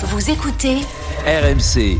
Vous 0.00 0.30
écoutez 0.30 0.76
RMC. 1.26 1.98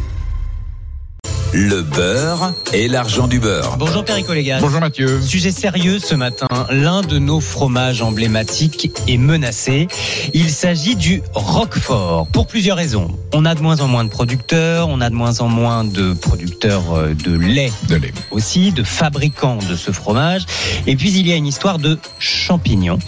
Le 1.55 1.81
beurre 1.83 2.53
et 2.75 2.89
l'argent 2.89 3.27
du 3.27 3.41
beurre. 3.41 3.79
Bonjour 3.79 4.05
Perico 4.05 4.35
les 4.35 4.45
gars. 4.45 4.59
Bonjour 4.61 4.81
Mathieu. 4.81 5.21
Sujet 5.23 5.51
sérieux 5.51 5.99
ce 5.99 6.15
matin. 6.15 6.47
L'un 6.71 7.01
de 7.01 7.19
nos 7.19 7.41
fromages 7.41 8.03
emblématiques 8.03 8.91
est 9.09 9.17
menacé. 9.17 9.89
Il 10.35 10.51
s'agit 10.51 10.95
du 10.95 11.23
Roquefort. 11.33 12.27
Pour 12.29 12.47
plusieurs 12.49 12.77
raisons. 12.77 13.09
On 13.33 13.47
a 13.47 13.55
de 13.55 13.63
moins 13.63 13.81
en 13.81 13.89
moins 13.89 14.05
de 14.05 14.11
producteurs, 14.11 14.89
on 14.89 15.01
a 15.01 15.09
de 15.09 15.15
moins 15.15 15.41
en 15.41 15.49
moins 15.49 15.85
de 15.85 16.13
producteurs 16.13 16.93
euh, 16.93 17.15
de 17.15 17.35
lait 17.37 17.73
De 17.89 17.97
lait. 17.97 18.13
aussi, 18.31 18.71
de 18.73 18.83
fabricants 18.83 19.59
de 19.71 19.75
ce 19.75 19.91
fromage. 19.91 20.45
Et 20.87 20.97
puis 20.97 21.13
il 21.13 21.27
y 21.27 21.33
a 21.33 21.37
une 21.37 21.47
histoire 21.47 21.79
de 21.79 21.99
champignons. 22.19 22.99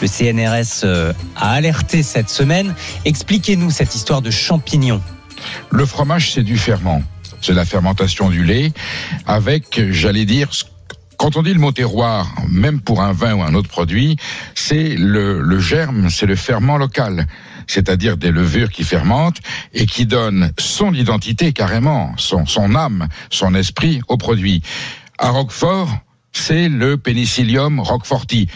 Le 0.00 0.06
CNRS 0.06 0.84
euh, 0.84 1.12
a 1.36 1.50
alerté 1.50 2.04
cette 2.04 2.30
semaine. 2.30 2.74
Expliquez-nous 3.04 3.70
cette 3.72 3.96
histoire 3.96 4.22
de 4.22 4.30
champignons. 4.30 5.02
Le 5.70 5.84
fromage, 5.84 6.32
c'est 6.32 6.42
du 6.42 6.56
ferment. 6.58 7.02
C'est 7.40 7.54
la 7.54 7.64
fermentation 7.64 8.30
du 8.30 8.44
lait 8.44 8.72
avec, 9.26 9.80
j'allais 9.90 10.24
dire, 10.24 10.50
quand 11.16 11.36
on 11.36 11.42
dit 11.42 11.52
le 11.52 11.58
mot 11.58 11.72
terroir, 11.72 12.32
même 12.48 12.80
pour 12.80 13.02
un 13.02 13.12
vin 13.12 13.34
ou 13.34 13.42
un 13.42 13.54
autre 13.54 13.68
produit, 13.68 14.16
c'est 14.54 14.96
le, 14.96 15.40
le 15.40 15.58
germe, 15.58 16.10
c'est 16.10 16.26
le 16.26 16.36
ferment 16.36 16.76
local. 16.76 17.26
C'est-à-dire 17.66 18.16
des 18.16 18.30
levures 18.30 18.70
qui 18.70 18.84
fermentent 18.84 19.40
et 19.74 19.86
qui 19.86 20.06
donnent 20.06 20.52
son 20.58 20.94
identité 20.94 21.52
carrément, 21.52 22.12
son, 22.16 22.46
son 22.46 22.74
âme, 22.74 23.08
son 23.30 23.54
esprit 23.54 24.00
au 24.08 24.16
produit. 24.16 24.62
À 25.18 25.30
Roquefort, 25.30 25.90
c'est 26.32 26.68
le 26.68 26.96
Penicillium 26.96 27.80
roqueforti. 27.80 28.48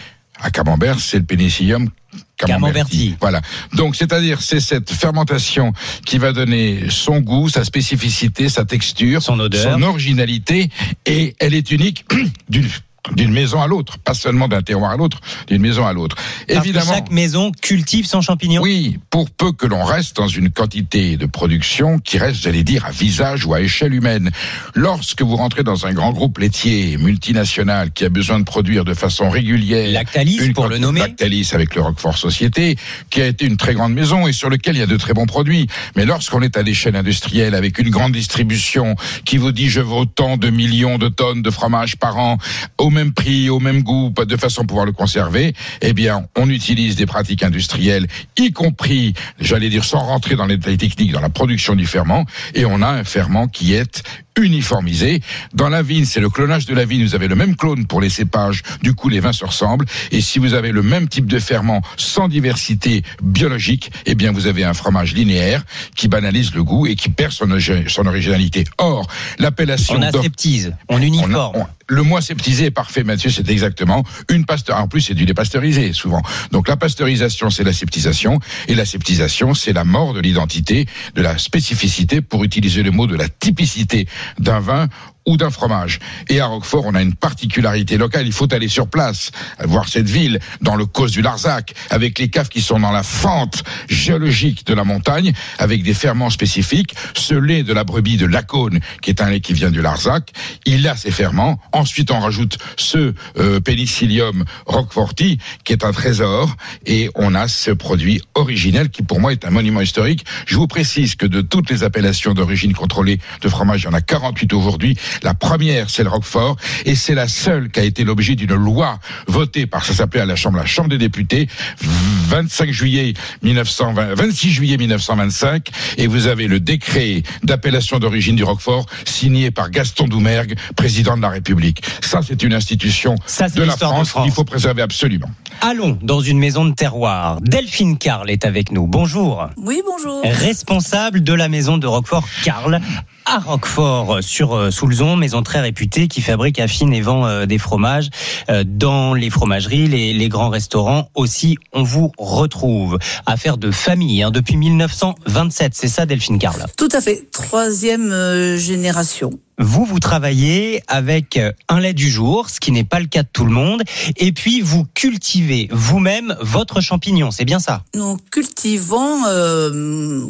À 0.43 0.51
Camembert, 0.51 0.99
c'est 0.99 1.19
le 1.19 1.23
Penicillium 1.23 1.89
Camemberti. 2.37 3.15
Voilà. 3.21 3.41
Donc, 3.73 3.95
c'est-à-dire, 3.95 4.41
c'est 4.41 4.59
cette 4.59 4.91
fermentation 4.91 5.71
qui 6.05 6.17
va 6.17 6.33
donner 6.33 6.89
son 6.89 7.21
goût, 7.21 7.47
sa 7.49 7.63
spécificité, 7.63 8.49
sa 8.49 8.65
texture, 8.65 9.23
Son 9.23 9.39
odeur. 9.39 9.73
son 9.73 9.81
originalité, 9.81 10.69
et 11.05 11.35
elle 11.39 11.53
est 11.53 11.71
unique 11.71 12.05
d'une 12.49 12.67
d'une 13.11 13.31
maison 13.31 13.61
à 13.61 13.67
l'autre, 13.67 13.97
pas 13.97 14.13
seulement 14.13 14.47
d'un 14.47 14.61
terroir 14.61 14.91
à 14.91 14.97
l'autre, 14.97 15.19
d'une 15.47 15.61
maison 15.61 15.85
à 15.85 15.91
l'autre. 15.93 16.15
Parce 16.15 16.59
que 16.59 16.65
Évidemment. 16.65 16.93
chaque 16.93 17.11
maison 17.11 17.51
cultive 17.51 18.05
son 18.05 18.21
champignon. 18.21 18.61
Oui, 18.61 18.97
pour 19.09 19.29
peu 19.29 19.51
que 19.51 19.67
l'on 19.67 19.83
reste 19.83 20.15
dans 20.15 20.27
une 20.27 20.49
quantité 20.49 21.17
de 21.17 21.25
production 21.25 21.99
qui 21.99 22.17
reste, 22.17 22.41
j'allais 22.41 22.63
dire, 22.63 22.85
à 22.85 22.91
visage 22.91 23.45
ou 23.45 23.53
à 23.53 23.61
échelle 23.61 23.93
humaine. 23.93 24.31
Lorsque 24.73 25.21
vous 25.21 25.35
rentrez 25.35 25.63
dans 25.63 25.85
un 25.85 25.93
grand 25.93 26.13
groupe 26.13 26.37
laitier 26.37 26.97
multinational 26.97 27.91
qui 27.91 28.05
a 28.05 28.09
besoin 28.09 28.39
de 28.39 28.45
produire 28.45 28.85
de 28.85 28.93
façon 28.93 29.29
régulière, 29.29 29.91
Lactalis, 29.91 30.37
une 30.37 30.53
pour 30.53 30.67
le 30.67 30.77
nommer. 30.77 31.01
Lactalis 31.01 31.49
avec 31.53 31.75
le 31.75 31.81
Roquefort 31.81 32.17
Société, 32.17 32.77
qui 33.09 33.21
a 33.21 33.27
été 33.27 33.45
une 33.45 33.57
très 33.57 33.73
grande 33.73 33.93
maison 33.93 34.27
et 34.27 34.33
sur 34.33 34.49
lequel 34.49 34.75
il 34.75 34.79
y 34.79 34.83
a 34.83 34.87
de 34.87 34.97
très 34.97 35.13
bons 35.13 35.25
produits. 35.25 35.67
Mais 35.97 36.05
lorsqu'on 36.05 36.41
est 36.41 36.55
à 36.55 36.63
l'échelle 36.63 36.95
industrielle 36.95 37.53
avec 37.53 37.79
une 37.79 37.89
grande 37.89 38.13
distribution 38.13 38.95
qui 39.25 39.37
vous 39.37 39.51
dit 39.51 39.69
je 39.69 39.81
veux 39.81 39.93
autant 39.93 40.37
de 40.37 40.49
millions 40.49 40.97
de 40.97 41.09
tonnes 41.09 41.41
de 41.41 41.49
fromage 41.49 41.97
par 41.97 42.17
an 42.17 42.37
au 42.77 42.92
même 42.93 43.13
prix, 43.13 43.49
au 43.49 43.59
même 43.59 43.83
goût, 43.83 44.13
de 44.25 44.37
façon 44.37 44.61
à 44.61 44.65
pouvoir 44.65 44.85
le 44.85 44.93
conserver, 44.93 45.53
eh 45.81 45.93
bien, 45.93 46.27
on 46.37 46.49
utilise 46.49 46.95
des 46.95 47.05
pratiques 47.05 47.43
industrielles, 47.43 48.07
y 48.37 48.51
compris, 48.51 49.13
j'allais 49.39 49.69
dire, 49.69 49.83
sans 49.83 49.99
rentrer 49.99 50.35
dans 50.35 50.45
les 50.45 50.59
techniques, 50.59 51.11
dans 51.11 51.21
la 51.21 51.29
production 51.29 51.75
du 51.75 51.85
ferment, 51.85 52.25
et 52.53 52.65
on 52.65 52.81
a 52.81 52.87
un 52.87 53.03
ferment 53.03 53.47
qui 53.47 53.73
est 53.73 54.03
uniformisé. 54.37 55.21
Dans 55.53 55.69
la 55.69 55.81
vigne, 55.81 56.05
c'est 56.05 56.19
le 56.19 56.29
clonage 56.29 56.65
de 56.65 56.73
la 56.73 56.85
vigne. 56.85 57.03
Vous 57.03 57.15
avez 57.15 57.27
le 57.27 57.35
même 57.35 57.55
clone 57.55 57.85
pour 57.85 58.01
les 58.01 58.09
cépages. 58.09 58.61
Du 58.81 58.93
coup, 58.93 59.09
les 59.09 59.19
vins 59.19 59.33
se 59.33 59.45
ressemblent. 59.45 59.85
Et 60.11 60.21
si 60.21 60.39
vous 60.39 60.53
avez 60.53 60.71
le 60.71 60.81
même 60.81 61.07
type 61.07 61.25
de 61.27 61.39
ferment 61.39 61.81
sans 61.97 62.27
diversité 62.27 63.03
biologique, 63.21 63.91
eh 64.05 64.15
bien, 64.15 64.31
vous 64.31 64.47
avez 64.47 64.63
un 64.63 64.73
fromage 64.73 65.13
linéaire 65.13 65.63
qui 65.95 66.07
banalise 66.07 66.53
le 66.53 66.63
goût 66.63 66.87
et 66.87 66.95
qui 66.95 67.09
perd 67.09 67.31
son, 67.31 67.47
origi- 67.47 67.87
son 67.89 68.05
originalité. 68.05 68.63
Or, 68.77 69.07
l'appellation 69.39 69.95
On 69.97 70.01
aseptise, 70.01 70.75
on 70.89 70.95
on 70.95 71.01
a- 71.01 71.05
uniforme. 71.05 71.51
on- 71.55 71.65
le 71.89 72.01
mot 72.01 72.15
aseptisé 72.15 72.65
est 72.65 72.71
parfait, 72.71 73.03
Mathieu, 73.03 73.29
c'est 73.29 73.47
exactement 73.49 74.03
une 74.29 74.45
pasteur. 74.45 74.77
En 74.77 74.87
plus, 74.87 75.01
c'est 75.01 75.13
du 75.13 75.25
lait 75.25 75.33
pasteurisé, 75.33 75.91
souvent. 75.91 76.21
Donc, 76.51 76.69
la 76.69 76.77
pasteurisation, 76.77 77.49
c'est 77.49 77.63
l'aseptisation. 77.65 78.39
Et 78.69 78.73
l'aseptisation, 78.73 79.53
c'est 79.53 79.73
la 79.73 79.83
mort 79.83 80.13
de 80.13 80.21
l'identité, 80.21 80.87
de 81.15 81.21
la 81.21 81.37
spécificité, 81.37 82.21
pour 82.21 82.43
utiliser 82.45 82.83
le 82.83 82.91
mot 82.91 83.05
de 83.05 83.15
la 83.17 83.27
typicité 83.27 84.07
d'un 84.39 84.59
vin 84.59 84.87
ou 85.25 85.37
d'un 85.37 85.49
fromage. 85.49 85.99
Et 86.29 86.39
à 86.39 86.47
Roquefort, 86.47 86.85
on 86.85 86.95
a 86.95 87.01
une 87.01 87.15
particularité 87.15 87.97
locale. 87.97 88.25
Il 88.25 88.33
faut 88.33 88.51
aller 88.53 88.67
sur 88.67 88.87
place, 88.87 89.31
voir 89.63 89.87
cette 89.87 90.09
ville, 90.09 90.39
dans 90.61 90.75
le 90.75 90.85
cause 90.85 91.11
du 91.11 91.21
Larzac, 91.21 91.73
avec 91.89 92.19
les 92.19 92.29
caves 92.29 92.49
qui 92.49 92.61
sont 92.61 92.79
dans 92.79 92.91
la 92.91 93.03
fente 93.03 93.63
géologique 93.89 94.65
de 94.65 94.73
la 94.73 94.83
montagne, 94.83 95.33
avec 95.59 95.83
des 95.83 95.93
ferments 95.93 96.29
spécifiques. 96.29 96.95
Ce 97.15 97.33
lait 97.33 97.63
de 97.63 97.73
la 97.73 97.83
brebis 97.83 98.17
de 98.17 98.25
Lacône, 98.25 98.79
qui 99.01 99.09
est 99.09 99.21
un 99.21 99.29
lait 99.29 99.39
qui 99.39 99.53
vient 99.53 99.71
du 99.71 99.81
Larzac, 99.81 100.31
il 100.65 100.87
a 100.87 100.95
ses 100.95 101.11
ferments. 101.11 101.59
Ensuite, 101.71 102.11
on 102.11 102.19
rajoute 102.19 102.57
ce 102.77 103.13
euh, 103.37 103.59
Penicillium 103.59 104.43
roqueforti, 104.65 105.37
qui 105.63 105.73
est 105.73 105.85
un 105.85 105.91
trésor, 105.91 106.55
et 106.85 107.09
on 107.15 107.35
a 107.35 107.47
ce 107.47 107.71
produit 107.71 108.21
originel 108.35 108.89
qui, 108.89 109.03
pour 109.03 109.19
moi, 109.19 109.31
est 109.31 109.45
un 109.45 109.49
monument 109.49 109.81
historique. 109.81 110.25
Je 110.45 110.55
vous 110.55 110.67
précise 110.67 111.15
que 111.15 111.25
de 111.25 111.41
toutes 111.41 111.69
les 111.69 111.83
appellations 111.83 112.33
d'origine 112.33 112.73
contrôlée 112.73 113.19
de 113.41 113.49
fromage, 113.49 113.83
il 113.83 113.85
y 113.85 113.87
en 113.87 113.93
a 113.93 114.01
48 114.01 114.53
aujourd'hui. 114.53 114.97
La 115.21 115.33
première, 115.33 115.89
c'est 115.89 116.03
le 116.03 116.09
Roquefort, 116.09 116.57
et 116.85 116.95
c'est 116.95 117.15
la 117.15 117.27
seule 117.27 117.69
qui 117.69 117.79
a 117.79 117.83
été 117.83 118.03
l'objet 118.03 118.35
d'une 118.35 118.55
loi 118.55 118.99
votée 119.27 119.65
par, 119.65 119.85
ça 119.85 119.93
s'appelait 119.93 120.21
à 120.21 120.25
la 120.25 120.35
Chambre, 120.35 120.57
la 120.57 120.65
Chambre 120.65 120.89
des 120.89 120.97
députés, 120.97 121.47
25 121.81 122.71
juillet 122.71 123.13
1920, 123.43 124.15
26 124.15 124.51
juillet 124.51 124.77
1925, 124.77 125.69
et 125.97 126.07
vous 126.07 126.27
avez 126.27 126.47
le 126.47 126.59
décret 126.59 127.23
d'appellation 127.43 127.99
d'origine 127.99 128.35
du 128.35 128.43
Roquefort 128.43 128.85
signé 129.05 129.51
par 129.51 129.69
Gaston 129.69 130.07
Doumergue, 130.07 130.55
président 130.75 131.15
de 131.17 131.21
la 131.21 131.29
République. 131.29 131.83
Ça, 132.01 132.21
c'est 132.25 132.41
une 132.43 132.53
institution 132.53 133.15
Ça, 133.25 133.47
c'est 133.49 133.55
de 133.55 133.61
la 133.61 133.67
l'histoire 133.67 133.91
de 133.91 133.95
France 133.95 134.09
France. 134.09 134.23
qu'il 134.25 134.33
faut 134.33 134.43
préserver 134.43 134.81
absolument. 134.81 135.29
Allons 135.61 135.97
dans 136.01 136.21
une 136.21 136.39
maison 136.39 136.65
de 136.65 136.73
terroir. 136.73 137.39
Delphine 137.41 137.97
Carl 137.97 138.29
est 138.29 138.45
avec 138.45 138.71
nous. 138.71 138.87
Bonjour. 138.87 139.47
Oui, 139.57 139.81
bonjour. 139.85 140.21
Responsable 140.23 141.23
de 141.23 141.33
la 141.33 141.47
maison 141.49 141.77
de 141.77 141.87
Roquefort 141.87 142.27
Carl 142.43 142.81
à 143.25 143.39
Roquefort 143.39 144.19
sur 144.21 144.53
euh, 144.53 144.71
Soulzon, 144.71 145.15
maison 145.15 145.43
très 145.43 145.61
réputée 145.61 146.07
qui 146.07 146.21
fabrique, 146.21 146.59
affine 146.59 146.93
et 146.93 147.01
vend 147.01 147.25
euh, 147.25 147.45
des 147.45 147.57
fromages 147.57 148.09
euh, 148.49 148.63
dans 148.65 149.13
les 149.13 149.29
fromageries, 149.29 149.87
les, 149.87 150.29
grands 150.29 150.49
restaurants 150.49 151.09
aussi. 151.15 151.57
On 151.73 151.83
vous 151.83 152.11
retrouve. 152.17 152.97
Affaire 153.25 153.57
de 153.57 153.71
famille 153.71 154.23
hein, 154.23 154.31
depuis 154.31 154.57
1927, 154.57 155.73
c'est 155.75 155.87
ça 155.87 156.05
Delphine 156.05 156.39
Carl. 156.39 156.65
Tout 156.77 156.89
à 156.91 157.01
fait. 157.01 157.27
Troisième 157.31 158.11
euh, 158.11 158.57
génération. 158.57 159.31
Vous, 159.59 159.85
vous 159.85 159.99
travaillez 159.99 160.81
avec 160.87 161.37
euh, 161.37 161.51
un 161.69 161.79
lait 161.79 161.93
du 161.93 162.09
jour, 162.09 162.49
ce 162.49 162.59
qui 162.59 162.71
n'est 162.71 162.83
pas 162.83 162.99
le 162.99 163.05
cas 163.05 163.23
de 163.23 163.27
tout 163.31 163.45
le 163.45 163.51
monde, 163.51 163.83
et 164.17 164.31
puis 164.31 164.61
vous 164.61 164.85
cultivez 164.93 165.67
vous-même 165.71 166.35
votre 166.41 166.81
champignon, 166.81 167.29
c'est 167.29 167.45
bien 167.45 167.59
ça? 167.59 167.83
Nous 167.93 168.17
cultivons 168.31 169.25
euh, 169.27 170.25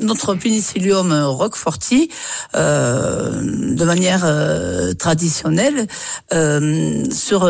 notre 0.00 0.34
Penicillium 0.34 1.12
roqueforti 1.12 2.10
euh, 2.56 3.74
de 3.74 3.84
manière 3.84 4.22
euh, 4.24 4.92
traditionnelle 4.94 5.86
sur 7.12 7.48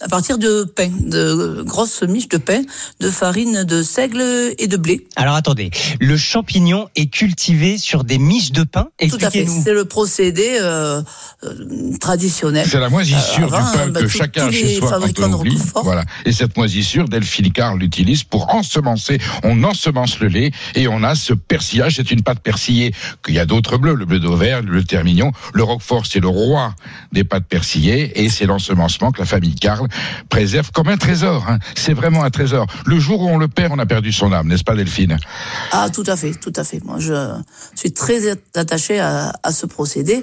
à 0.00 0.08
partir 0.08 0.38
de 0.38 0.62
pain, 0.62 0.90
de 1.00 1.62
grosses 1.62 2.02
miches 2.02 2.28
de 2.28 2.38
pain, 2.38 2.62
de 3.00 3.10
farine 3.10 3.64
de 3.64 3.82
seigle 3.82 4.22
et 4.56 4.68
de 4.68 4.76
blé. 4.76 5.06
Alors 5.16 5.34
attendez, 5.34 5.70
le 5.98 6.16
champignon 6.16 6.88
est 6.94 7.12
cultivé 7.12 7.78
sur 7.78 8.04
des 8.04 8.18
miches 8.18 8.52
de 8.52 8.62
pain? 8.62 8.88
Tout 9.00 9.06
à 9.20 9.30
fait. 9.30 9.40
Expliquez-nous. 9.40 9.62
C'est 9.64 9.72
le 9.72 9.84
procédé 9.84 10.27
euh, 10.36 11.02
euh, 11.44 11.96
traditionnel. 12.00 12.66
C'est 12.68 12.80
la 12.80 12.88
moisissure 12.88 13.52
Euh, 13.52 13.56
avant, 13.56 13.70
du 13.70 13.76
pain 13.78 13.86
bah, 13.88 14.00
que 14.00 14.04
tous- 14.06 14.18
chacun 14.18 14.50
chez 14.50 14.76
soi 14.76 14.98
quand 15.00 15.18
on 15.24 15.32
oublie. 15.34 15.58
Voilà. 15.84 16.04
Et 16.24 16.32
cette 16.32 16.56
moisissure, 16.56 17.08
Delphine 17.08 17.52
Carl 17.52 17.78
l'utilise 17.78 18.24
pour 18.24 18.54
ensemencer. 18.54 19.18
On 19.44 19.62
ensemence 19.64 20.18
le 20.20 20.28
lait 20.28 20.50
et 20.74 20.88
on 20.88 21.02
a 21.02 21.14
ce 21.14 21.32
persillage. 21.34 21.96
C'est 21.96 22.10
une 22.10 22.22
pâte 22.22 22.40
persillée 22.40 22.92
qu'il 23.24 23.34
y 23.34 23.38
a 23.38 23.46
d'autres 23.46 23.78
bleus, 23.78 23.94
le 23.94 24.04
bleu 24.04 24.18
d'Auvergne, 24.20 24.66
le 24.66 24.84
termignon. 24.84 25.32
Le 25.54 25.62
Roquefort, 25.62 26.06
c'est 26.06 26.20
le 26.20 26.28
roi 26.28 26.74
des 27.12 27.24
pâtes 27.24 27.46
persillées 27.48 28.22
et 28.22 28.28
c'est 28.28 28.46
l'ensemencement 28.46 29.12
que 29.12 29.20
la 29.20 29.26
famille 29.26 29.54
Carl 29.54 29.86
préserve 30.28 30.70
comme 30.72 30.88
un 30.88 30.96
trésor. 30.96 31.44
hein. 31.48 31.58
C'est 31.74 31.94
vraiment 31.94 32.24
un 32.24 32.30
trésor. 32.30 32.66
Le 32.86 32.98
jour 32.98 33.20
où 33.22 33.28
on 33.28 33.38
le 33.38 33.48
perd, 33.48 33.72
on 33.72 33.78
a 33.78 33.86
perdu 33.86 34.12
son 34.12 34.32
âme, 34.32 34.48
n'est-ce 34.48 34.64
pas 34.64 34.74
Delphine? 34.74 35.18
Ah, 35.72 35.88
tout 35.92 36.04
à 36.06 36.16
fait, 36.16 36.32
tout 36.34 36.52
à 36.56 36.64
fait. 36.64 36.82
Moi, 36.84 36.96
je 36.98 37.12
suis 37.74 37.92
très 37.92 38.18
attaché 38.54 38.98
à, 38.98 39.32
à 39.42 39.52
ce 39.52 39.66
procédé 39.66 40.17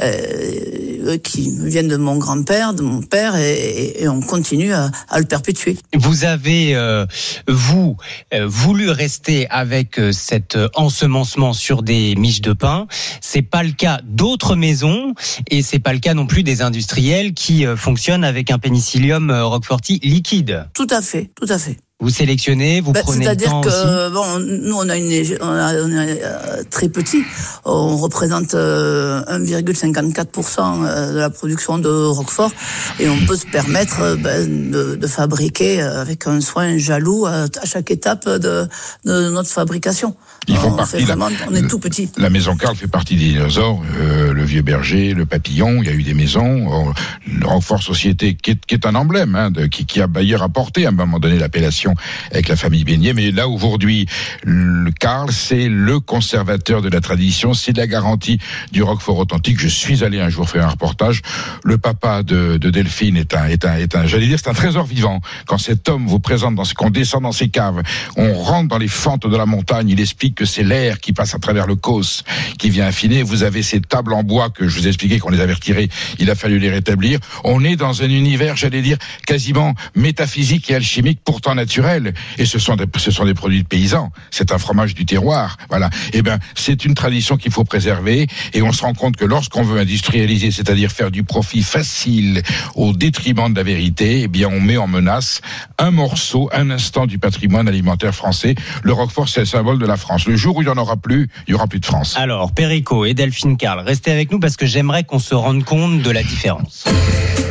euh, 0.00 1.18
qui 1.18 1.50
me 1.50 1.68
vient 1.68 1.82
de 1.82 1.96
mon 1.96 2.16
grand-père, 2.16 2.74
de 2.74 2.82
mon 2.82 3.02
père, 3.02 3.36
et, 3.36 4.02
et 4.02 4.08
on 4.08 4.20
continue 4.20 4.72
à, 4.72 4.90
à 5.08 5.18
le 5.18 5.24
perpétuer. 5.24 5.76
Vous 5.94 6.24
avez, 6.24 6.74
euh, 6.74 7.06
vous, 7.48 7.96
euh, 8.34 8.46
voulu 8.46 8.90
rester 8.90 9.48
avec 9.50 10.00
cet 10.12 10.58
ensemencement 10.74 11.52
sur 11.52 11.82
des 11.82 12.14
miches 12.16 12.40
de 12.40 12.52
pain. 12.52 12.86
C'est 13.20 13.42
pas 13.42 13.62
le 13.62 13.72
cas 13.72 14.00
d'autres 14.04 14.56
maisons 14.56 15.14
et 15.50 15.62
c'est 15.62 15.78
pas 15.78 15.92
le 15.92 15.98
cas 15.98 16.14
non 16.14 16.26
plus 16.26 16.42
des 16.42 16.62
industriels 16.62 17.34
qui 17.34 17.64
fonctionnent 17.76 18.24
avec 18.24 18.50
un 18.50 18.58
pénicillium 18.58 19.30
roqueforti 19.30 20.00
liquide. 20.02 20.68
Tout 20.74 20.86
à 20.90 21.02
fait, 21.02 21.30
tout 21.36 21.46
à 21.48 21.58
fait. 21.58 21.76
Vous 21.98 22.10
sélectionnez, 22.10 22.82
vous 22.82 22.92
Bah, 22.92 23.00
prenez 23.02 23.20
le 23.20 23.24
C'est-à-dire 23.24 23.48
temps 23.48 23.62
que 23.62 23.68
aussi? 23.68 24.12
bon, 24.12 24.38
nous 24.38 24.74
on 24.76 24.86
a 24.90 24.96
une, 24.98 25.38
on, 25.40 25.46
a- 25.48 25.74
on 25.82 25.90
est 25.92 26.20
euh, 26.22 26.62
très 26.70 26.90
petit. 26.90 27.22
On 27.64 27.96
représente 27.96 28.52
euh, 28.52 29.22
1,54% 29.24 30.84
euh, 30.84 31.12
de 31.14 31.18
la 31.18 31.30
production 31.30 31.78
de 31.78 31.88
Roquefort 31.88 32.52
et 33.00 33.08
on 33.08 33.16
peut 33.26 33.36
se 33.36 33.46
permettre 33.46 34.00
euh, 34.02 34.16
ben, 34.16 34.70
de, 34.70 34.96
de 34.96 35.06
fabriquer 35.06 35.80
euh, 35.82 36.02
avec 36.02 36.26
un 36.26 36.42
soin 36.42 36.76
jaloux 36.76 37.24
à, 37.24 37.44
à 37.60 37.64
chaque 37.64 37.90
étape 37.90 38.28
de, 38.28 38.68
de 39.06 39.30
notre 39.30 39.48
fabrication. 39.48 40.14
Ils 40.48 40.56
font 40.56 40.72
on, 40.72 40.76
partie 40.76 40.98
fait 40.98 41.02
de 41.02 41.08
la- 41.08 41.16
vraiment, 41.16 41.36
on 41.50 41.54
est 41.54 41.66
tout 41.68 41.78
petit. 41.80 42.08
La 42.18 42.30
maison 42.30 42.56
Carl 42.56 42.76
fait 42.76 42.86
partie 42.86 43.16
des 43.16 43.32
dinosaures, 43.32 43.82
euh, 43.98 44.32
le 44.32 44.44
vieux 44.44 44.62
berger, 44.62 45.12
le 45.12 45.26
papillon, 45.26 45.82
il 45.82 45.86
y 45.86 45.90
a 45.90 45.92
eu 45.92 46.02
des 46.04 46.14
maisons, 46.14 46.92
le 47.26 47.46
Roquefort 47.46 47.82
Société 47.82 48.34
qui 48.34 48.52
est, 48.52 48.66
qui 48.66 48.74
est 48.74 48.86
un 48.86 48.94
emblème, 48.94 49.34
hein, 49.34 49.50
de, 49.50 49.66
qui, 49.66 49.86
qui 49.86 50.00
a 50.00 50.06
d'ailleurs 50.06 50.42
apporté 50.42 50.86
à 50.86 50.90
un 50.90 50.92
moment 50.92 51.18
donné 51.18 51.38
l'appellation 51.38 51.94
avec 52.30 52.48
la 52.48 52.56
famille 52.56 52.84
Beignet, 52.84 53.12
mais 53.12 53.32
là 53.32 53.48
aujourd'hui, 53.48 54.06
le 54.44 54.90
Carl 54.92 55.32
c'est 55.32 55.68
le 55.68 55.98
conservateur 56.00 56.80
de 56.82 56.88
la 56.88 57.00
tradition, 57.00 57.52
c'est 57.54 57.76
la 57.76 57.86
garantie 57.86 58.38
du 58.72 58.82
Roquefort 58.82 59.18
authentique. 59.18 59.58
Je 59.60 59.68
suis 59.68 60.04
allé 60.04 60.20
un 60.20 60.28
jour 60.28 60.48
faire 60.48 60.64
un 60.64 60.70
reportage, 60.70 61.22
le 61.64 61.76
papa 61.78 62.22
de, 62.22 62.56
de 62.56 62.70
Delphine 62.70 63.16
est 63.16 63.34
un, 63.34 63.46
est 63.46 63.64
un, 63.64 63.76
est 63.76 63.94
un, 63.96 64.06
j'allais 64.06 64.26
dire, 64.26 64.38
c'est 64.42 64.50
un 64.50 64.54
trésor 64.54 64.84
vivant. 64.84 65.20
Quand 65.46 65.58
cet 65.58 65.88
homme 65.88 66.06
vous 66.06 66.20
présente 66.20 66.54
dans 66.54 66.64
ce, 66.64 66.74
qu'on 66.74 66.90
descend 66.90 67.22
dans 67.22 67.32
ses 67.32 67.48
caves, 67.48 67.82
on 68.16 68.32
rentre 68.34 68.68
dans 68.68 68.78
les 68.78 68.88
fentes 68.88 69.26
de 69.26 69.36
la 69.36 69.46
montagne, 69.46 69.88
il 69.88 70.00
explique 70.00 70.25
que 70.34 70.44
c'est 70.44 70.62
l'air 70.62 71.00
qui 71.00 71.12
passe 71.12 71.34
à 71.34 71.38
travers 71.38 71.66
le 71.66 71.76
causse, 71.76 72.24
qui 72.58 72.70
vient 72.70 72.86
affiner. 72.86 73.22
Vous 73.22 73.42
avez 73.42 73.62
ces 73.62 73.80
tables 73.80 74.12
en 74.12 74.22
bois 74.22 74.50
que 74.50 74.68
je 74.68 74.78
vous 74.78 74.86
ai 74.86 74.88
expliqué 74.88 75.18
qu'on 75.18 75.30
les 75.30 75.40
avait 75.40 75.54
retirées, 75.54 75.88
il 76.18 76.30
a 76.30 76.34
fallu 76.34 76.58
les 76.58 76.70
rétablir. 76.70 77.18
On 77.44 77.64
est 77.64 77.76
dans 77.76 78.02
un 78.02 78.08
univers, 78.08 78.56
j'allais 78.56 78.82
dire, 78.82 78.98
quasiment 79.26 79.74
métaphysique 79.94 80.70
et 80.70 80.74
alchimique, 80.74 81.20
pourtant 81.24 81.54
naturel. 81.54 82.14
Et 82.38 82.46
ce 82.46 82.58
sont 82.58 82.76
des, 82.76 82.86
ce 82.96 83.10
sont 83.10 83.24
des 83.24 83.34
produits 83.34 83.62
de 83.62 83.68
paysans. 83.68 84.10
C'est 84.30 84.52
un 84.52 84.58
fromage 84.58 84.94
du 84.94 85.04
terroir. 85.04 85.56
Voilà. 85.68 85.90
Eh 86.12 86.22
ben, 86.22 86.38
c'est 86.54 86.84
une 86.84 86.94
tradition 86.94 87.36
qu'il 87.36 87.52
faut 87.52 87.64
préserver. 87.64 88.26
Et 88.52 88.62
on 88.62 88.72
se 88.72 88.82
rend 88.82 88.94
compte 88.94 89.16
que 89.16 89.24
lorsqu'on 89.24 89.62
veut 89.62 89.80
industrialiser, 89.80 90.50
c'est-à-dire 90.50 90.90
faire 90.90 91.10
du 91.10 91.24
profit 91.24 91.62
facile 91.62 92.42
au 92.74 92.92
détriment 92.92 93.52
de 93.52 93.56
la 93.56 93.62
vérité, 93.62 94.22
eh 94.22 94.28
bien, 94.28 94.48
on 94.48 94.60
met 94.60 94.76
en 94.76 94.86
menace 94.86 95.40
un 95.78 95.90
morceau, 95.90 96.48
un 96.52 96.70
instant 96.70 97.06
du 97.06 97.18
patrimoine 97.18 97.68
alimentaire 97.68 98.14
français. 98.14 98.54
Le 98.82 98.92
Roquefort, 98.92 99.28
c'est 99.28 99.40
le 99.40 99.46
symbole 99.46 99.78
de 99.78 99.86
la 99.86 99.96
France. 99.96 100.15
Le 100.26 100.36
jour 100.36 100.56
où 100.56 100.62
il 100.62 100.64
n'y 100.64 100.70
en 100.70 100.76
aura 100.78 100.96
plus, 100.96 101.28
il 101.46 101.52
y 101.52 101.54
aura 101.54 101.66
plus 101.66 101.80
de 101.80 101.84
France. 101.86 102.14
Alors, 102.16 102.52
Perico 102.52 103.04
et 103.04 103.12
Delphine 103.14 103.56
Carl, 103.56 103.80
restez 103.80 104.10
avec 104.10 104.32
nous 104.32 104.38
parce 104.40 104.56
que 104.56 104.64
j'aimerais 104.66 105.04
qu'on 105.04 105.18
se 105.18 105.34
rende 105.34 105.64
compte 105.64 106.00
de 106.02 106.10
la 106.10 106.22
différence. 106.22 106.84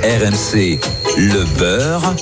RMC, 0.04 0.80
le 1.18 1.58
beurre 1.58 2.14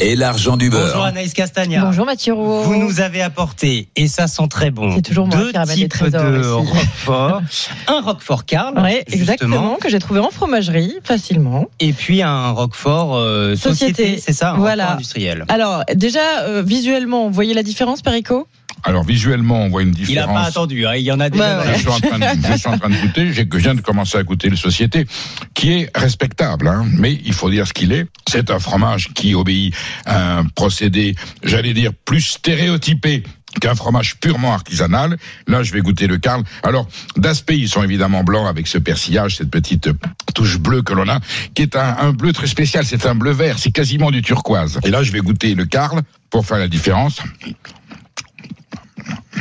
et 0.00 0.14
l'argent 0.16 0.56
du 0.56 0.68
Bonjour 0.68 0.86
beurre. 0.86 1.04
Anaïs 1.04 1.32
Castagna. 1.32 1.82
Bonjour 1.84 2.04
Mathieu 2.04 2.34
Rouault. 2.34 2.62
Vous 2.62 2.76
nous 2.76 3.00
avez 3.00 3.22
apporté, 3.22 3.88
et 3.96 4.08
ça 4.08 4.26
sent 4.26 4.48
très 4.50 4.70
bon, 4.70 4.94
C'est 4.94 5.02
toujours 5.02 5.26
moi 5.26 5.36
deux 5.36 5.50
qui 5.50 5.56
ramène 5.58 5.76
les 5.76 5.82
types 5.84 5.92
trésors 5.92 6.22
de. 6.30 6.46
Roquefort. 6.48 7.42
un 7.88 8.00
Roquefort 8.02 8.44
Carl, 8.44 8.74
Oui, 8.76 8.90
justement, 9.06 9.20
exactement, 9.20 9.76
que 9.80 9.88
j'ai 9.88 9.98
trouvé 9.98 10.20
en 10.20 10.30
fromagerie, 10.30 10.94
facilement. 11.02 11.66
et 11.78 11.92
puis 11.92 12.22
un 12.22 12.50
Roquefort 12.50 13.16
euh, 13.16 13.56
société, 13.56 13.92
Société. 14.02 14.22
c'est 14.24 14.32
ça, 14.34 14.52
un 14.52 14.56
Voilà. 14.58 14.84
Roquefort 14.84 14.96
industriel. 14.96 15.44
Alors, 15.48 15.84
déjà, 15.94 16.20
euh, 16.42 16.62
visuellement, 16.64 17.26
vous 17.26 17.32
voyez 17.34 17.54
la 17.54 17.62
différence, 17.62 18.02
Perico? 18.02 18.46
Alors, 18.84 19.04
visuellement, 19.04 19.62
on 19.64 19.68
voit 19.68 19.82
une 19.82 19.88
Il 19.88 20.00
n'a 20.00 20.06
différence. 20.06 20.34
pas 20.42 20.46
attendu, 20.48 20.86
hein, 20.86 20.94
il 20.94 21.02
y 21.02 21.12
en 21.12 21.20
a. 21.20 21.28
Ouais, 21.28 21.36
la- 21.38 21.74
Je 21.74 21.78
suis 21.80 21.88
en 21.88 22.00
train 22.00 22.18
de, 22.18 22.24
je 22.52 22.56
suis 22.58 22.68
en 22.68 22.78
train 22.78 22.88
de 22.90 22.96
goûter, 22.96 23.32
je 23.32 23.42
viens 23.58 23.74
de 23.74 23.80
commencer 23.80 24.18
à 24.18 24.22
goûter 24.22 24.48
le 24.48 24.56
société, 24.56 25.06
qui 25.54 25.72
est 25.72 25.90
respectable, 25.96 26.68
hein, 26.68 26.86
mais 26.96 27.20
il 27.24 27.32
faut 27.32 27.50
dire 27.50 27.66
ce 27.66 27.72
qu'il 27.72 27.92
est. 27.92 28.06
C'est 28.28 28.50
un 28.50 28.58
fromage 28.58 29.10
qui 29.14 29.34
obéit 29.34 29.74
à 30.06 30.38
un 30.38 30.44
procédé, 30.44 31.14
j'allais 31.42 31.74
dire, 31.74 31.92
plus 32.04 32.20
stéréotypé 32.22 33.22
qu'un 33.60 33.74
fromage 33.74 34.16
purement 34.20 34.52
artisanal. 34.54 35.16
Là, 35.48 35.64
je 35.64 35.72
vais 35.72 35.80
goûter 35.80 36.06
le 36.06 36.18
Carl. 36.18 36.44
Alors, 36.62 36.86
d'aspect, 37.16 37.58
ils 37.58 37.68
sont 37.68 37.82
évidemment 37.82 38.22
blancs 38.22 38.46
avec 38.48 38.68
ce 38.68 38.78
persillage, 38.78 39.36
cette 39.38 39.50
petite 39.50 39.90
touche 40.36 40.58
bleue 40.58 40.82
que 40.82 40.92
l'on 40.92 41.08
a, 41.08 41.18
qui 41.54 41.62
est 41.62 41.74
un, 41.74 41.96
un 41.98 42.12
bleu 42.12 42.32
très 42.32 42.46
spécial. 42.46 42.84
C'est 42.86 43.06
un 43.06 43.16
bleu 43.16 43.32
vert, 43.32 43.58
c'est 43.58 43.72
quasiment 43.72 44.12
du 44.12 44.22
turquoise. 44.22 44.78
Et 44.84 44.90
là, 44.90 45.02
je 45.02 45.10
vais 45.10 45.18
goûter 45.18 45.56
le 45.56 45.64
Carl 45.64 46.00
pour 46.30 46.46
faire 46.46 46.58
la 46.58 46.68
différence. 46.68 47.18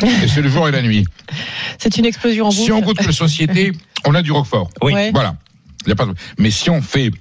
Et 0.04 0.28
c'est 0.28 0.42
le 0.42 0.50
jour 0.50 0.68
et 0.68 0.72
la 0.72 0.82
nuit. 0.82 1.06
C'est 1.78 1.98
une 1.98 2.06
explosion 2.06 2.48
en 2.48 2.52
Si 2.52 2.72
on 2.72 2.82
goûte 2.82 3.04
le 3.06 3.12
société, 3.12 3.72
on 4.06 4.16
a 4.16 4.22
du 4.22 4.32
Roquefort. 4.32 4.70
Oui. 4.82 4.94
Ouais. 4.94 5.12
Voilà. 5.12 5.36
Il 5.86 5.90
y 5.90 5.92
a 5.92 5.96
pas 5.96 6.06
de- 6.06 6.14
Mais 6.38 6.52
si 6.52 6.70
on 6.70 6.82
fait 6.82 7.12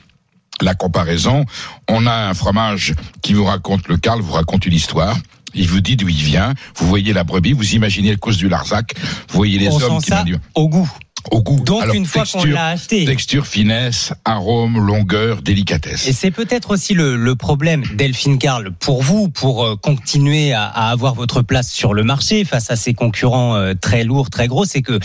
la 0.61 0.75
comparaison, 0.75 1.45
on 1.89 2.07
a 2.07 2.13
un 2.29 2.35
fromage 2.35 2.95
qui 3.23 3.35
vous 3.35 3.45
raconte, 3.45 3.87
le 3.89 3.97
Carl 3.97 4.21
vous 4.21 4.33
raconte 4.33 4.67
une 4.67 4.73
histoire. 4.73 5.17
Il 5.55 5.67
vous 5.69 5.81
dit 5.81 5.97
d'où 5.97 6.09
il 6.09 6.15
vient. 6.23 6.55
Vous 6.77 6.87
voyez 6.89 7.13
la 7.13 7.25
brebis, 7.25 7.53
vous 7.53 7.75
imaginez 7.75 8.11
le 8.11 8.17
cause 8.19 8.37
du 8.37 8.49
Larzac. 8.49 8.95
Vous 9.29 9.37
voyez 9.37 9.59
les 9.59 9.69
On 9.69 9.81
hommes 9.81 10.01
sent 10.01 10.05
qui 10.05 10.11
ça 10.11 10.25
au 10.55 10.69
goût. 10.69 10.91
Au 11.31 11.43
goût. 11.43 11.61
Donc 11.61 11.83
Alors, 11.83 11.95
une 11.95 12.07
fois 12.07 12.23
qu'on 12.23 12.39
texture, 12.39 12.55
l'a 12.55 12.67
acheté. 12.69 13.05
Texture, 13.05 13.47
finesse, 13.47 14.13
arôme, 14.25 14.79
longueur, 14.79 15.43
délicatesse. 15.43 16.07
Et 16.09 16.13
c'est 16.13 16.31
peut-être 16.31 16.71
aussi 16.71 16.95
le, 16.95 17.17
le 17.17 17.35
problème, 17.37 17.83
Delphine 17.95 18.39
Carl, 18.39 18.71
pour 18.79 19.03
vous, 19.03 19.29
pour 19.29 19.65
euh, 19.65 19.77
continuer 19.77 20.53
à, 20.53 20.65
à 20.65 20.91
avoir 20.91 21.15
votre 21.15 21.43
place 21.43 21.71
sur 21.71 21.95
le 21.95 22.03
marché 22.05 22.45
face 22.45 22.71
à 22.71 22.77
ces 22.77 22.95
concurrents 22.95 23.55
euh, 23.57 23.75
très 23.81 24.05
lourds, 24.05 24.31
très 24.31 24.49
gros, 24.49 24.65
c'est 24.65 24.83
que 24.83 24.99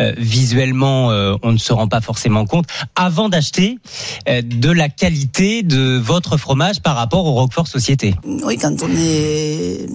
euh, 0.00 0.12
visuellement, 0.18 1.10
euh, 1.10 1.34
on 1.42 1.52
ne 1.52 1.58
se 1.58 1.72
rend 1.72 1.88
pas 1.88 2.00
forcément 2.00 2.44
compte 2.46 2.66
avant 2.96 3.28
d'acheter 3.28 3.78
euh, 4.28 4.42
de 4.44 4.70
la 4.70 4.88
qualité 4.88 5.62
de 5.62 5.98
votre 5.98 6.36
fromage 6.36 6.80
par 6.80 6.96
rapport 6.96 7.24
au 7.26 7.32
Roquefort 7.32 7.68
Société. 7.68 8.14
Oui, 8.24 8.58
quand 8.58 8.82
on 8.82 8.88
n'est 8.88 9.86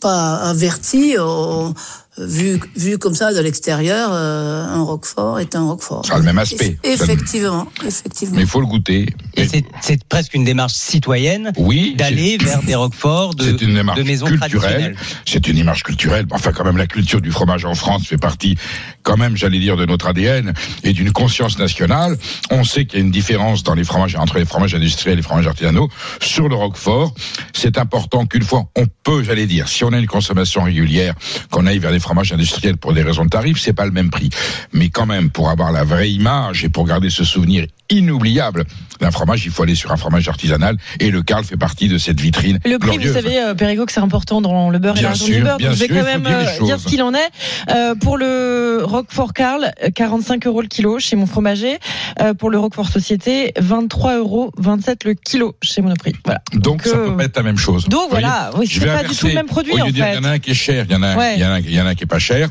pas 0.00 0.36
averti, 0.36 1.14
on- 1.18 1.74
vu, 2.18 2.60
vu 2.76 2.98
comme 2.98 3.14
ça 3.14 3.32
de 3.32 3.40
l'extérieur, 3.40 4.10
euh, 4.12 4.64
un 4.64 4.82
Roquefort 4.82 5.40
est 5.40 5.54
un 5.56 5.62
Roquefort. 5.66 6.04
Ça 6.04 6.14
a 6.14 6.18
le 6.18 6.24
même 6.24 6.38
aspect. 6.38 6.76
Effectivement, 6.84 7.66
effectivement. 7.86 8.36
Mais 8.36 8.42
il 8.42 8.48
faut 8.48 8.60
le 8.60 8.66
goûter. 8.66 9.06
Et 9.34 9.48
c'est- 9.48 9.64
c'est 9.80 10.04
presque 10.04 10.34
une 10.34 10.44
démarche 10.44 10.74
citoyenne 10.74 11.52
oui, 11.56 11.94
d'aller 11.96 12.36
vers 12.38 12.62
des 12.62 12.74
Roqueforts 12.74 13.34
de, 13.34 13.44
C'est 13.58 13.62
une 13.62 13.74
démarche 13.74 13.98
de 13.98 14.04
maisons 14.04 14.26
culturelle. 14.26 14.50
traditionnelles. 14.60 14.96
C'est 15.26 15.48
une 15.48 15.56
image 15.56 15.82
culturelle. 15.82 16.26
Enfin, 16.32 16.52
quand 16.52 16.64
même, 16.64 16.76
la 16.76 16.86
culture 16.86 17.20
du 17.22 17.30
fromage 17.32 17.64
en 17.64 17.74
France 17.74 18.06
fait 18.06 18.18
partie, 18.18 18.56
quand 19.02 19.16
même, 19.16 19.36
j'allais 19.36 19.58
dire, 19.58 19.76
de 19.78 19.86
notre 19.86 20.06
ADN 20.06 20.52
et 20.84 20.92
d'une 20.92 21.12
conscience 21.12 21.58
nationale. 21.58 22.18
On 22.50 22.62
sait 22.64 22.84
qu'il 22.84 22.98
y 22.98 23.02
a 23.02 23.04
une 23.04 23.10
différence 23.10 23.62
dans 23.62 23.74
les 23.74 23.84
fromages 23.84 24.16
entre 24.16 24.38
les 24.38 24.44
fromages 24.44 24.74
industriels 24.74 25.14
et 25.14 25.16
les 25.16 25.22
fromages 25.22 25.46
artisanaux. 25.46 25.88
Sur 26.20 26.48
le 26.48 26.54
Roquefort, 26.56 27.14
c'est 27.54 27.78
important 27.78 28.26
qu'une 28.26 28.42
fois, 28.44 28.64
on 28.76 28.84
peut, 29.02 29.22
j'allais 29.22 29.46
dire, 29.46 29.68
si 29.68 29.82
on 29.84 29.92
a 29.92 29.98
une 29.98 30.06
consommation 30.06 30.62
régulière, 30.62 31.14
qu'on 31.50 31.66
aille 31.66 31.78
vers 31.78 31.90
des 31.90 32.00
fromages 32.02 32.32
industriels 32.32 32.76
pour 32.76 32.92
des 32.92 33.02
raisons 33.02 33.24
de 33.24 33.30
tarif, 33.30 33.58
c'est 33.58 33.72
pas 33.72 33.86
le 33.86 33.92
même 33.92 34.10
prix. 34.10 34.30
Mais 34.72 34.90
quand 34.90 35.06
même, 35.06 35.30
pour 35.30 35.48
avoir 35.50 35.72
la 35.72 35.84
vraie 35.84 36.10
image 36.10 36.64
et 36.64 36.68
pour 36.68 36.86
garder 36.86 37.10
ce 37.10 37.24
souvenir 37.24 37.66
inoubliable 37.92 38.64
d'un 39.00 39.10
fromage, 39.10 39.44
il 39.44 39.50
faut 39.50 39.62
aller 39.62 39.74
sur 39.74 39.90
un 39.92 39.96
fromage 39.96 40.28
artisanal 40.28 40.76
et 41.00 41.10
le 41.10 41.22
Carl 41.22 41.44
fait 41.44 41.56
partie 41.56 41.88
de 41.88 41.98
cette 41.98 42.20
vitrine. 42.20 42.58
Le 42.64 42.78
prix, 42.78 42.90
glorieuse. 42.96 43.08
vous 43.08 43.20
savez, 43.20 43.38
euh, 43.42 43.54
que 43.84 43.92
c'est 43.92 44.00
important 44.00 44.40
dans 44.40 44.70
le 44.70 44.78
beurre 44.78 44.96
et 44.98 45.02
l'argent 45.02 45.24
du 45.24 45.40
beurre. 45.42 45.58
Donc, 45.58 45.70
je 45.72 45.74
vais 45.74 45.86
sûr, 45.86 45.96
quand 45.96 46.04
même 46.04 46.22
dire 46.22 46.36
euh, 46.60 46.64
dire 46.64 46.80
ce 46.80 46.86
qu'il 46.86 47.02
en 47.02 47.12
est. 47.14 47.28
Euh, 47.70 47.94
pour 47.94 48.16
le 48.16 48.80
Roquefort 48.84 49.32
Carl, 49.32 49.70
euh, 49.84 49.90
45 49.94 50.46
euros 50.46 50.62
le 50.62 50.68
kilo 50.68 50.98
chez 50.98 51.16
mon 51.16 51.26
fromager. 51.26 51.78
Euh, 52.20 52.34
pour 52.34 52.50
le 52.50 52.58
Roquefort 52.58 52.88
Société, 52.88 53.52
23 53.58 54.18
euros 54.18 54.52
27 54.56 55.04
le 55.04 55.14
kilo 55.14 55.56
chez 55.62 55.82
Monoprix. 55.82 56.14
Voilà. 56.24 56.40
Donc, 56.54 56.82
ça 56.82 56.96
peut 56.96 57.16
pas 57.16 57.24
être 57.24 57.36
la 57.36 57.42
même 57.42 57.58
chose. 57.58 57.88
Donc 57.88 58.08
voilà, 58.10 58.50
oui, 58.56 58.66
Je 58.66 58.74
c'est 58.74 58.86
vais 58.86 58.92
pas 58.92 59.02
du 59.02 59.08
tout 59.16 59.26
le 59.26 59.30
inverser. 59.32 59.34
même 59.34 59.46
produit 59.46 59.72
en 59.80 59.84
fait. 59.86 59.90
il 59.90 59.98
y 59.98 60.02
en 60.18 60.24
a 60.24 60.28
un 60.30 60.38
qui 60.38 60.50
est 60.52 60.54
cher, 60.54 60.86
il 60.88 60.92
y 60.92 60.96
en 60.96 61.02
a 61.02 61.08
un, 61.08 61.16
Ouais. 61.16 61.34
il 61.36 61.40
y 61.40 61.44
en 61.44 61.48
a, 61.50 61.54
un- 61.54 61.58
il 61.60 61.72
y 61.74 61.80
en 61.80 61.86
a 61.86 61.90
un 61.90 61.94
qui 61.94 62.04
est 62.04 62.06
pas 62.06 62.18
cher. 62.18 62.48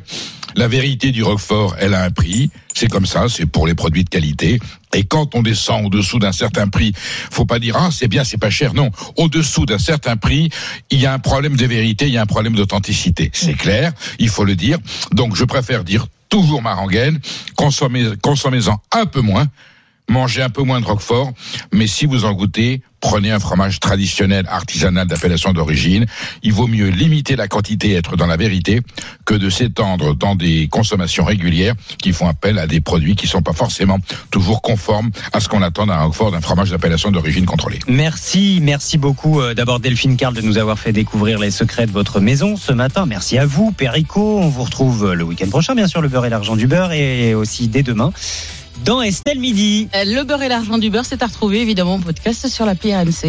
La 0.55 0.67
vérité 0.67 1.11
du 1.11 1.23
Roquefort, 1.23 1.75
elle 1.79 1.93
a 1.93 2.03
un 2.03 2.11
prix. 2.11 2.49
C'est 2.73 2.87
comme 2.87 3.05
ça, 3.05 3.27
c'est 3.29 3.45
pour 3.45 3.67
les 3.67 3.75
produits 3.75 4.03
de 4.03 4.09
qualité. 4.09 4.59
Et 4.93 5.03
quand 5.03 5.35
on 5.35 5.41
descend 5.41 5.85
au-dessous 5.85 6.19
d'un 6.19 6.31
certain 6.31 6.67
prix, 6.67 6.93
faut 6.95 7.45
pas 7.45 7.59
dire 7.59 7.75
ah 7.77 7.89
c'est 7.91 8.07
bien, 8.07 8.23
c'est 8.23 8.37
pas 8.37 8.49
cher. 8.49 8.73
Non, 8.73 8.91
au-dessous 9.17 9.65
d'un 9.65 9.79
certain 9.79 10.17
prix, 10.17 10.49
il 10.89 10.99
y 10.99 11.05
a 11.05 11.13
un 11.13 11.19
problème 11.19 11.55
de 11.55 11.65
vérité, 11.65 12.07
il 12.07 12.13
y 12.13 12.17
a 12.17 12.21
un 12.21 12.25
problème 12.27 12.55
d'authenticité. 12.55 13.29
C'est 13.33 13.53
clair, 13.53 13.93
il 14.19 14.29
faut 14.29 14.45
le 14.45 14.55
dire. 14.55 14.77
Donc 15.11 15.35
je 15.35 15.45
préfère 15.45 15.83
dire 15.83 16.07
toujours 16.29 16.61
ma 16.61 16.73
rengaine, 16.73 17.19
consommez, 17.55 18.05
consommez-en 18.21 18.81
un 18.91 19.05
peu 19.05 19.21
moins, 19.21 19.47
mangez 20.11 20.41
un 20.41 20.49
peu 20.49 20.63
moins 20.63 20.81
de 20.81 20.85
Roquefort, 20.85 21.31
mais 21.71 21.87
si 21.87 22.05
vous 22.05 22.25
en 22.25 22.33
goûtez, 22.33 22.81
prenez 23.01 23.31
un 23.31 23.39
fromage 23.39 23.79
traditionnel, 23.79 24.45
artisanal 24.47 25.07
d'appellation 25.07 25.51
d'origine. 25.51 26.05
Il 26.43 26.53
vaut 26.53 26.67
mieux 26.67 26.89
limiter 26.89 27.35
la 27.35 27.47
quantité 27.47 27.89
et 27.89 27.95
être 27.95 28.15
dans 28.15 28.27
la 28.27 28.37
vérité 28.37 28.81
que 29.25 29.33
de 29.33 29.49
s'étendre 29.49 30.15
dans 30.15 30.35
des 30.35 30.67
consommations 30.67 31.25
régulières 31.25 31.73
qui 32.01 32.13
font 32.13 32.27
appel 32.27 32.59
à 32.59 32.67
des 32.67 32.79
produits 32.79 33.15
qui 33.15 33.27
sont 33.27 33.41
pas 33.41 33.53
forcément 33.53 33.97
toujours 34.29 34.61
conformes 34.61 35.09
à 35.33 35.39
ce 35.39 35.49
qu'on 35.49 35.63
attend 35.63 35.87
d'un 35.87 35.97
Roquefort, 35.97 36.31
d'un 36.31 36.41
fromage 36.41 36.69
d'appellation 36.69 37.11
d'origine 37.11 37.45
contrôlée. 37.45 37.79
Merci, 37.87 38.59
merci 38.61 38.97
beaucoup 38.97 39.41
euh, 39.41 39.55
d'abord 39.55 39.79
Delphine 39.79 40.15
Carl 40.15 40.35
de 40.35 40.41
nous 40.41 40.59
avoir 40.59 40.77
fait 40.77 40.93
découvrir 40.93 41.39
les 41.39 41.51
secrets 41.51 41.87
de 41.87 41.91
votre 41.91 42.19
maison 42.19 42.55
ce 42.55 42.71
matin. 42.71 43.05
Merci 43.07 43.37
à 43.39 43.45
vous, 43.45 43.71
Perico. 43.71 44.39
On 44.39 44.49
vous 44.49 44.63
retrouve 44.63 45.05
euh, 45.05 45.13
le 45.15 45.23
week-end 45.23 45.49
prochain, 45.49 45.73
bien 45.73 45.87
sûr, 45.87 46.01
le 46.01 46.07
beurre 46.07 46.25
et 46.25 46.29
l'argent 46.29 46.55
du 46.55 46.67
beurre, 46.67 46.91
et 46.91 47.33
aussi 47.33 47.67
dès 47.67 47.81
demain 47.83 48.11
dans 48.85 49.01
Estelle 49.01 49.39
Midi. 49.39 49.87
Le 49.93 50.23
beurre 50.23 50.43
et 50.43 50.49
l'argent 50.49 50.77
du 50.77 50.89
beurre, 50.89 51.05
c'est 51.05 51.21
à 51.23 51.27
retrouver 51.27 51.61
évidemment 51.61 51.95
en 51.95 51.99
podcast 51.99 52.47
sur 52.47 52.65
l'appli 52.65 52.95
RMC. 52.95 53.11